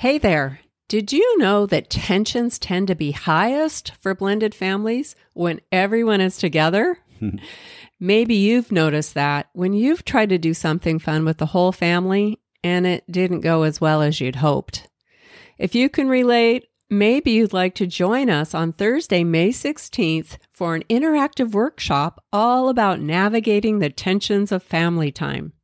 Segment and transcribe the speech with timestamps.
[0.00, 0.60] Hey there.
[0.86, 6.36] Did you know that tensions tend to be highest for blended families when everyone is
[6.36, 7.00] together?
[7.98, 12.38] Maybe you've noticed that when you've tried to do something fun with the whole family
[12.62, 14.86] and it didn't go as well as you'd hoped.
[15.58, 20.76] If you can relate, maybe you'd like to join us on Thursday, May 16th for
[20.76, 25.54] an interactive workshop all about navigating the tensions of family time.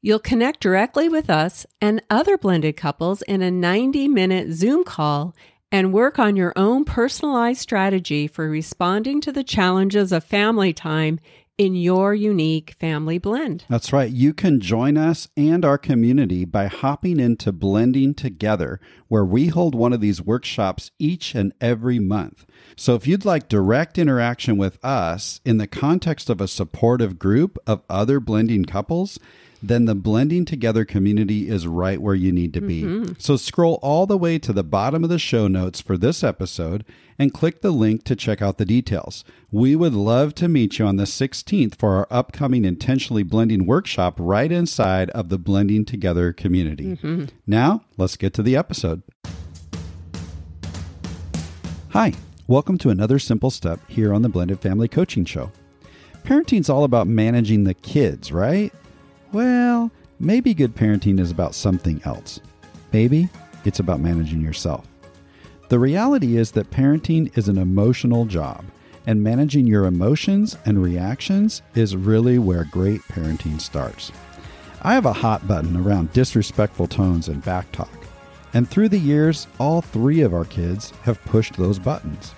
[0.00, 5.34] You'll connect directly with us and other blended couples in a 90 minute Zoom call
[5.72, 11.18] and work on your own personalized strategy for responding to the challenges of family time
[11.58, 13.64] in your unique family blend.
[13.68, 14.12] That's right.
[14.12, 19.74] You can join us and our community by hopping into Blending Together, where we hold
[19.74, 22.46] one of these workshops each and every month.
[22.76, 27.58] So if you'd like direct interaction with us in the context of a supportive group
[27.66, 29.18] of other blending couples,
[29.62, 32.82] then the blending together community is right where you need to be.
[32.82, 33.12] Mm-hmm.
[33.18, 36.84] So scroll all the way to the bottom of the show notes for this episode
[37.18, 39.24] and click the link to check out the details.
[39.50, 44.14] We would love to meet you on the 16th for our upcoming intentionally blending workshop
[44.18, 46.96] right inside of the blending together community.
[46.96, 47.24] Mm-hmm.
[47.46, 49.02] Now, let's get to the episode.
[51.90, 52.12] Hi,
[52.46, 55.50] welcome to another simple step here on the Blended Family Coaching Show.
[56.22, 58.72] Parenting's all about managing the kids, right?
[59.32, 62.40] Well, maybe good parenting is about something else.
[62.92, 63.28] Maybe
[63.66, 64.86] it's about managing yourself.
[65.68, 68.64] The reality is that parenting is an emotional job,
[69.06, 74.12] and managing your emotions and reactions is really where great parenting starts.
[74.80, 78.06] I have a hot button around disrespectful tones and backtalk,
[78.54, 82.30] and through the years, all three of our kids have pushed those buttons.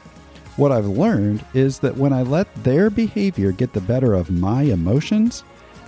[0.56, 4.62] What I've learned is that when I let their behavior get the better of my
[4.62, 5.44] emotions,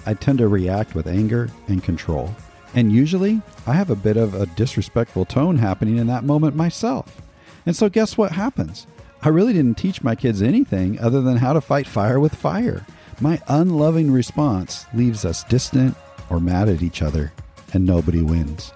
[0.06, 2.34] I tend to react with anger and control.
[2.74, 7.20] And usually, I have a bit of a disrespectful tone happening in that moment myself.
[7.66, 8.86] And so, guess what happens?
[9.22, 12.84] I really didn't teach my kids anything other than how to fight fire with fire.
[13.20, 15.96] My unloving response leaves us distant
[16.28, 17.32] or mad at each other,
[17.72, 18.72] and nobody wins.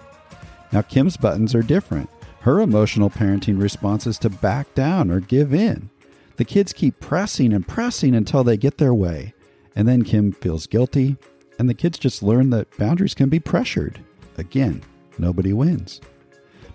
[0.72, 2.10] Now, Kim's buttons are different.
[2.40, 5.90] Her emotional parenting response is to back down or give in.
[6.36, 9.34] The kids keep pressing and pressing until they get their way.
[9.76, 11.16] And then Kim feels guilty,
[11.58, 14.00] and the kids just learn that boundaries can be pressured.
[14.38, 14.82] Again,
[15.18, 16.00] nobody wins.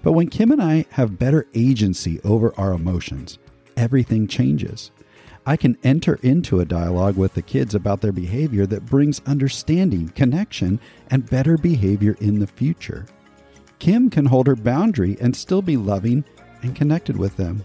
[0.04, 3.38] But when Kim and I have better agency over our emotions,
[3.78, 4.92] everything changes.
[5.46, 10.10] I can enter into a dialogue with the kids about their behavior that brings understanding,
[10.10, 10.80] connection,
[11.10, 13.08] and better behavior in the future.
[13.80, 16.24] Kim can hold her boundary and still be loving
[16.62, 17.64] and connected with them.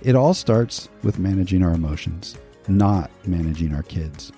[0.00, 2.36] It all starts with managing our emotions,
[2.68, 4.32] not managing our kids.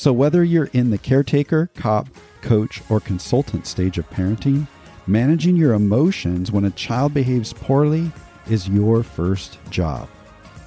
[0.00, 2.08] So, whether you're in the caretaker, cop,
[2.40, 4.66] coach, or consultant stage of parenting,
[5.06, 8.10] managing your emotions when a child behaves poorly
[8.48, 10.08] is your first job.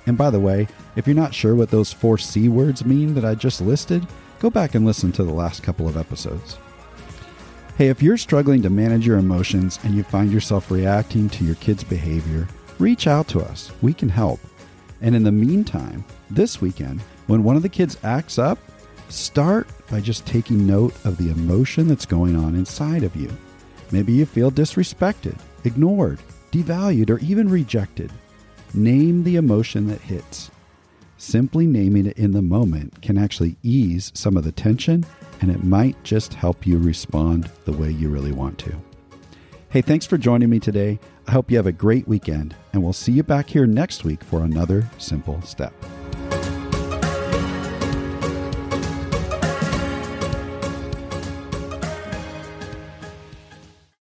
[0.06, 3.26] And by the way, if you're not sure what those four C words mean that
[3.26, 4.06] I just listed,
[4.40, 6.60] go back and listen to the last couple of episodes.
[7.76, 11.56] Hey, if you're struggling to manage your emotions and you find yourself reacting to your
[11.56, 13.72] kid's behavior, reach out to us.
[13.82, 14.40] We can help.
[15.02, 18.60] And in the meantime, this weekend, when one of the kids acts up,
[19.14, 23.32] Start by just taking note of the emotion that's going on inside of you.
[23.92, 26.18] Maybe you feel disrespected, ignored,
[26.52, 28.12] devalued, or even rejected.
[28.74, 30.50] Name the emotion that hits.
[31.18, 35.06] Simply naming it in the moment can actually ease some of the tension
[35.42, 38.76] and it might just help you respond the way you really want to.
[39.70, 41.00] Hey, thanks for joining me today.
[41.28, 44.24] I hope you have a great weekend, and we'll see you back here next week
[44.24, 45.74] for another simple step.